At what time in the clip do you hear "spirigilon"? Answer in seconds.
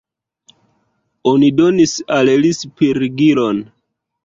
2.63-3.65